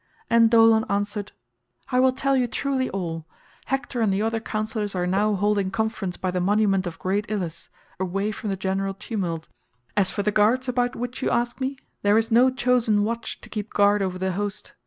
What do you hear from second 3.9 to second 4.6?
and the other